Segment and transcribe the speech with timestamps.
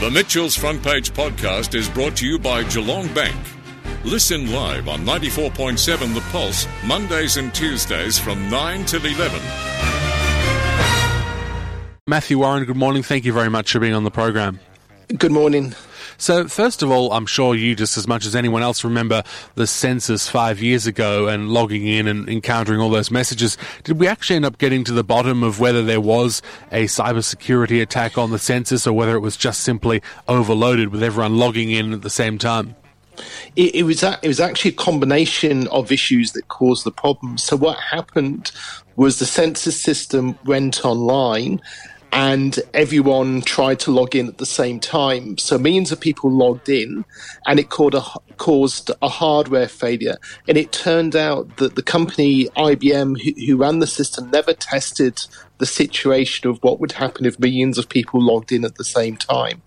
[0.00, 3.36] The Mitchell's Front Page podcast is brought to you by Geelong Bank.
[4.02, 9.38] Listen live on 94.7 The Pulse, Mondays and Tuesdays from 9 till 11.
[12.06, 13.02] Matthew Warren, good morning.
[13.02, 14.58] Thank you very much for being on the program.
[15.18, 15.74] Good morning.
[16.20, 19.22] So, first of all, I'm sure you, just as much as anyone else, remember
[19.54, 23.56] the census five years ago and logging in and encountering all those messages.
[23.84, 26.42] Did we actually end up getting to the bottom of whether there was
[26.72, 31.38] a cybersecurity attack on the census or whether it was just simply overloaded with everyone
[31.38, 32.76] logging in at the same time?
[33.56, 37.38] It, it was it was actually a combination of issues that caused the problem.
[37.38, 38.52] So what happened
[38.94, 41.62] was the census system went online
[42.12, 45.38] and everyone tried to log in at the same time.
[45.38, 47.04] So millions of people logged in,
[47.46, 48.02] and it caused a,
[48.36, 50.16] caused a hardware failure.
[50.48, 55.20] And it turned out that the company IBM, who, who ran the system, never tested
[55.60, 59.16] the situation of what would happen if millions of people logged in at the same
[59.16, 59.62] time.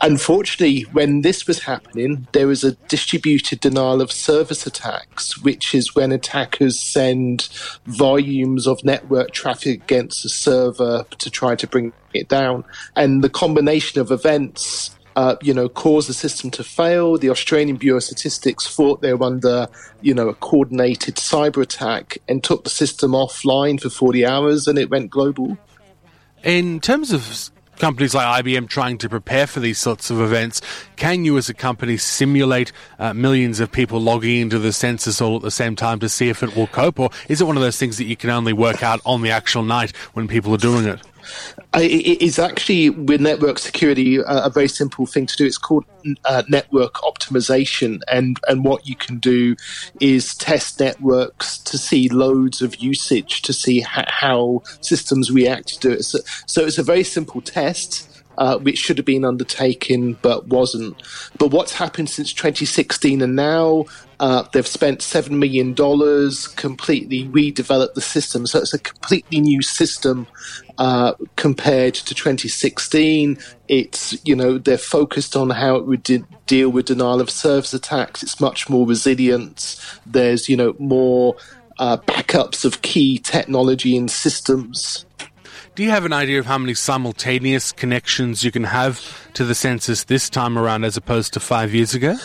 [0.00, 5.94] Unfortunately, when this was happening, there was a distributed denial of service attacks, which is
[5.96, 7.48] when attackers send
[7.86, 12.64] volumes of network traffic against a server to try to bring it down.
[12.94, 17.18] And the combination of events uh, you know, caused the system to fail.
[17.18, 19.68] The Australian Bureau of Statistics thought they were under,
[20.00, 24.78] you know, a coordinated cyber attack and took the system offline for 40 hours and
[24.78, 25.56] it went global.
[26.42, 30.60] In terms of companies like IBM trying to prepare for these sorts of events,
[30.96, 35.36] can you as a company simulate uh, millions of people logging into the census all
[35.36, 36.98] at the same time to see if it will cope?
[36.98, 39.30] Or is it one of those things that you can only work out on the
[39.30, 41.00] actual night when people are doing it?
[41.74, 45.46] It's actually with network security a very simple thing to do.
[45.46, 45.84] It's called
[46.24, 49.56] uh, network optimization, and and what you can do
[50.00, 55.92] is test networks to see loads of usage to see ha- how systems react to
[55.92, 56.04] it.
[56.04, 58.08] So, so it's a very simple test.
[58.38, 60.96] Uh, which should have been undertaken but wasn't.
[61.38, 63.84] But what's happened since 2016 and now,
[64.20, 68.46] uh, they've spent $7 million, completely redeveloped the system.
[68.46, 70.26] So it's a completely new system
[70.78, 73.36] uh, compared to 2016.
[73.68, 77.74] It's, you know, they're focused on how it would de- deal with denial of service
[77.74, 78.22] attacks.
[78.22, 79.76] It's much more resilient.
[80.06, 81.36] There's, you know, more
[81.78, 85.04] uh, backups of key technology and systems.
[85.74, 89.54] Do you have an idea of how many simultaneous connections you can have to the
[89.54, 92.16] census this time around as opposed to five years ago?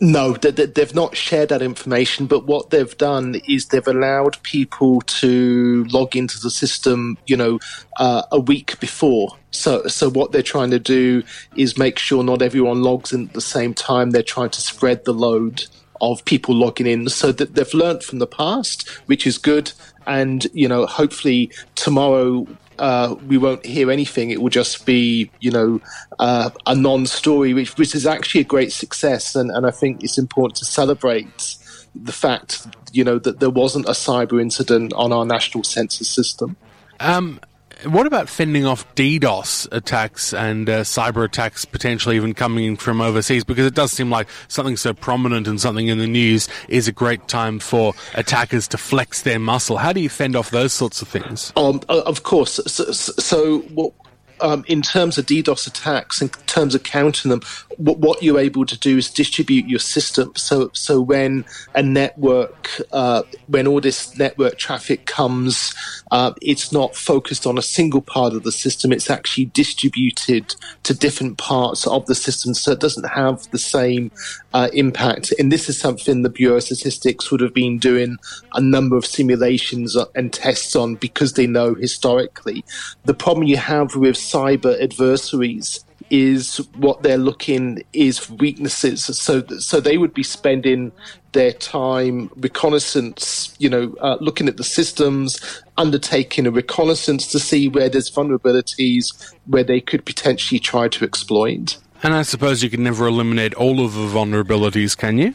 [0.00, 5.84] No, they've not shared that information, but what they've done is they've allowed people to
[5.90, 7.58] log into the system, you know,
[7.98, 9.36] uh, a week before.
[9.50, 11.24] So, so what they're trying to do
[11.56, 14.10] is make sure not everyone logs in at the same time.
[14.10, 15.64] They're trying to spread the load
[16.00, 19.72] of people logging in so that they've learned from the past, which is good.
[20.06, 22.46] And, you know, hopefully tomorrow
[22.78, 24.30] uh, we won't hear anything.
[24.30, 25.80] It will just be, you know,
[26.18, 30.18] uh, a non-story, which which is actually a great success, and, and I think it's
[30.18, 31.56] important to celebrate
[31.94, 36.56] the fact, you know, that there wasn't a cyber incident on our national census system.
[37.00, 37.40] Um,
[37.84, 43.44] what about fending off DDoS attacks and uh, cyber attacks potentially even coming from overseas?
[43.44, 46.92] Because it does seem like something so prominent and something in the news is a
[46.92, 49.76] great time for attackers to flex their muscle.
[49.76, 51.52] How do you fend off those sorts of things?
[51.56, 52.60] Um, of course.
[52.66, 53.92] So, so what,
[54.40, 56.22] um, in terms of DDoS attacks,
[56.56, 57.42] terms of counting them,
[57.76, 60.32] what, what, you're able to do is distribute your system.
[60.36, 61.44] So, so when
[61.74, 65.74] a network, uh, when all this network traffic comes,
[66.10, 68.90] uh, it's not focused on a single part of the system.
[68.90, 74.10] It's actually distributed to different parts of the system, so it doesn't have the same
[74.54, 75.34] uh, impact.
[75.38, 78.16] And this is something the Bureau of Statistics would have been doing
[78.54, 82.64] a number of simulations and tests on because they know historically.
[83.04, 89.04] The problem you have with cyber adversaries is what they're looking is weaknesses.
[89.04, 90.92] So, so they would be spending
[91.32, 97.68] their time reconnaissance, you know, uh, looking at the systems, undertaking a reconnaissance to see
[97.68, 101.76] where there's vulnerabilities where they could potentially try to exploit.
[102.02, 105.34] And I suppose you can never eliminate all of the vulnerabilities, can you?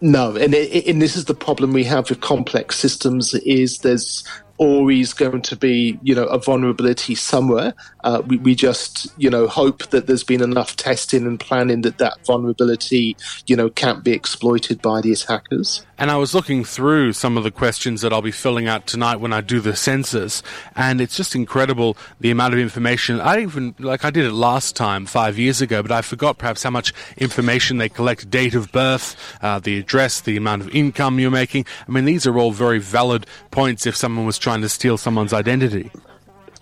[0.00, 4.24] No, and, and this is the problem we have with complex systems: is there's
[4.58, 7.74] always going to be, you know, a vulnerability somewhere.
[8.04, 11.98] Uh, we, we just, you know, hope that there's been enough testing and planning that
[11.98, 13.16] that vulnerability,
[13.46, 15.86] you know, can't be exploited by the attackers.
[15.98, 19.16] And I was looking through some of the questions that I'll be filling out tonight
[19.16, 20.42] when I do the census,
[20.74, 23.20] and it's just incredible the amount of information.
[23.20, 26.64] I even, like, I did it last time, five years ago, but I forgot perhaps
[26.64, 31.20] how much information they collect date of birth, uh, the address, the amount of income
[31.20, 31.66] you're making.
[31.86, 35.32] I mean, these are all very valid points if someone was trying to steal someone's
[35.32, 35.90] identity.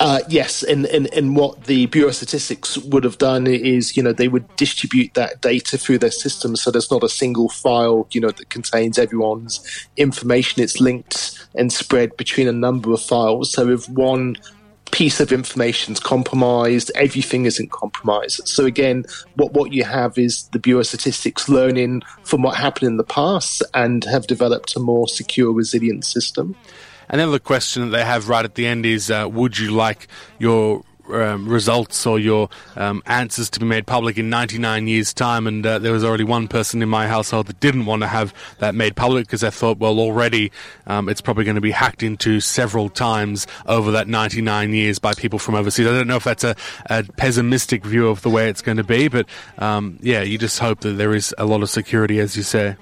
[0.00, 4.02] Uh, yes, and, and, and what the Bureau of Statistics would have done is, you
[4.02, 8.08] know, they would distribute that data through their system so there's not a single file,
[8.10, 10.62] you know, that contains everyone's information.
[10.62, 13.52] It's linked and spread between a number of files.
[13.52, 14.36] So if one
[14.90, 18.48] piece of information is compromised, everything isn't compromised.
[18.48, 19.04] So again,
[19.34, 23.04] what, what you have is the Bureau of Statistics learning from what happened in the
[23.04, 26.56] past and have developed a more secure, resilient system.
[27.10, 29.72] And then the question that they have right at the end is uh, Would you
[29.72, 30.08] like
[30.38, 35.46] your um, results or your um, answers to be made public in 99 years' time.
[35.46, 38.34] And uh, there was already one person in my household that didn't want to have
[38.58, 40.52] that made public because they thought, well, already
[40.86, 45.14] um, it's probably going to be hacked into several times over that 99 years by
[45.14, 45.86] people from overseas.
[45.86, 48.84] I don't know if that's a, a pessimistic view of the way it's going to
[48.84, 49.26] be, but
[49.58, 52.76] um, yeah, you just hope that there is a lot of security, as you say.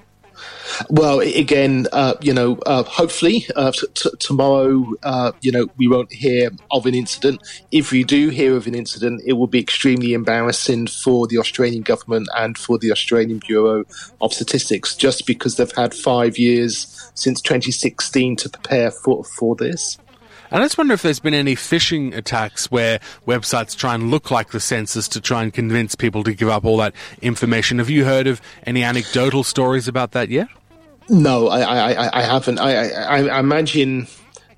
[0.91, 5.89] Well, again, uh, you know, uh, hopefully uh, t- t- tomorrow, uh, you know, we
[5.89, 7.43] won't hear of an incident.
[7.73, 11.83] If we do hear of an incident, it will be extremely embarrassing for the Australian
[11.83, 13.85] government and for the Australian Bureau
[14.21, 19.99] of Statistics, just because they've had five years since 2016 to prepare for for this.
[20.51, 24.31] And I just wonder if there's been any phishing attacks where websites try and look
[24.31, 27.79] like the census to try and convince people to give up all that information.
[27.79, 30.49] Have you heard of any anecdotal stories about that yet?
[31.09, 32.59] No, I, I, I haven't.
[32.59, 34.07] I, I, I imagine.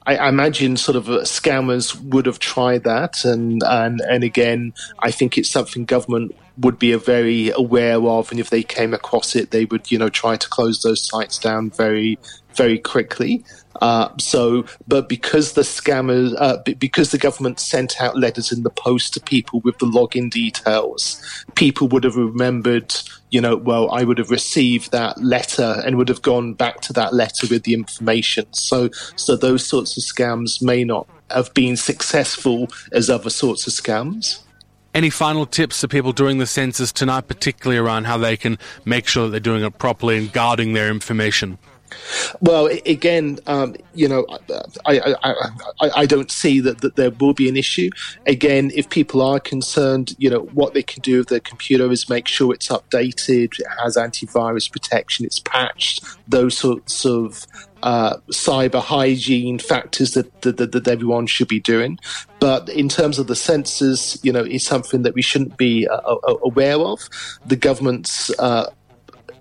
[0.06, 5.10] I imagine sort of uh, scammers would have tried that, and, and and again, I
[5.10, 9.50] think it's something government would be very aware of, and if they came across it,
[9.50, 12.18] they would you know try to close those sites down very
[12.54, 13.44] very quickly.
[13.80, 18.70] Uh, so, but because the scammers, uh, because the government sent out letters in the
[18.70, 21.22] post to people with the login details,
[21.54, 22.94] people would have remembered,
[23.30, 26.92] you know, well, I would have received that letter and would have gone back to
[26.94, 28.46] that letter with the information.
[28.52, 33.72] So, so those sorts of scams may not have been successful as other sorts of
[33.72, 34.42] scams.
[34.92, 39.06] Any final tips for people doing the census tonight, particularly around how they can make
[39.06, 41.58] sure that they're doing it properly and guarding their information?
[42.40, 44.26] Well, again, um, you know,
[44.86, 45.14] I, I,
[45.80, 47.90] I, I, don't see that, that there will be an issue.
[48.26, 52.08] Again, if people are concerned, you know, what they can do with their computer is
[52.08, 57.46] make sure it's updated, it has antivirus protection, it's patched, those sorts of
[57.82, 61.98] uh, cyber hygiene factors that, that, that, everyone should be doing.
[62.38, 66.16] But in terms of the census, you know, it's something that we shouldn't be uh,
[66.44, 67.00] aware of.
[67.46, 68.70] The government's uh,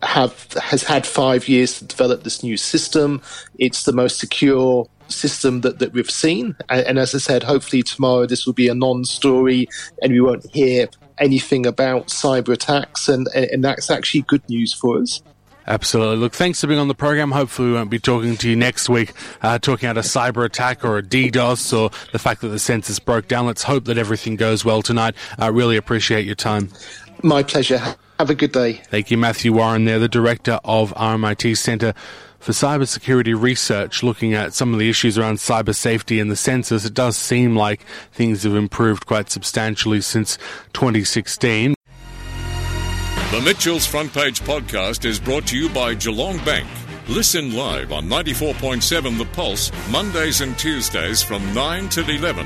[0.04, 3.22] have has had five years to develop this new system.
[3.58, 6.56] It's the most secure system that, that we've seen.
[6.70, 9.68] And, and as I said, hopefully tomorrow this will be a non-story
[10.02, 10.88] and we won't hear
[11.18, 13.10] anything about cyber attacks.
[13.10, 15.22] And, and that's actually good news for us.
[15.68, 16.16] Absolutely.
[16.18, 17.32] Look, thanks for being on the program.
[17.32, 19.14] Hopefully, we won't be talking to you next week,
[19.44, 22.98] uh, talking about a cyber attack or a DDoS or the fact that the census
[22.98, 23.46] broke down.
[23.46, 25.14] Let's hope that everything goes well tonight.
[25.38, 26.72] I really appreciate your time.
[27.22, 27.96] My pleasure.
[28.20, 28.74] Have a good day.
[28.74, 31.94] Thank you, Matthew Warren, there, the director of RMIT Centre
[32.38, 36.84] for Cybersecurity Research, looking at some of the issues around cyber safety and the census.
[36.84, 40.38] It does seem like things have improved quite substantially since
[40.74, 41.76] 2016.
[43.32, 46.68] The Mitchell's Front Page podcast is brought to you by Geelong Bank.
[47.08, 52.46] Listen live on 94.7 The Pulse, Mondays and Tuesdays from 9 till 11